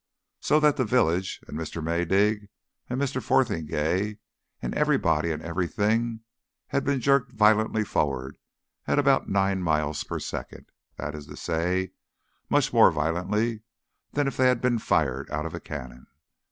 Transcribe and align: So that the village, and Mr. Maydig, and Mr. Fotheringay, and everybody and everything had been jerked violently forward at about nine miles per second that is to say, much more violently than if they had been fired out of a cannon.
So 0.39 0.59
that 0.61 0.77
the 0.77 0.83
village, 0.83 1.41
and 1.47 1.55
Mr. 1.55 1.79
Maydig, 1.79 2.49
and 2.89 2.99
Mr. 2.99 3.21
Fotheringay, 3.21 4.17
and 4.59 4.73
everybody 4.73 5.31
and 5.31 5.43
everything 5.43 6.21
had 6.69 6.83
been 6.83 6.99
jerked 6.99 7.33
violently 7.33 7.83
forward 7.85 8.39
at 8.87 8.97
about 8.97 9.29
nine 9.29 9.61
miles 9.61 10.03
per 10.03 10.17
second 10.19 10.71
that 10.97 11.13
is 11.13 11.27
to 11.27 11.37
say, 11.37 11.91
much 12.49 12.73
more 12.73 12.89
violently 12.89 13.61
than 14.13 14.25
if 14.27 14.37
they 14.37 14.47
had 14.47 14.59
been 14.59 14.79
fired 14.79 15.29
out 15.29 15.45
of 15.45 15.53
a 15.53 15.59
cannon. 15.59 16.07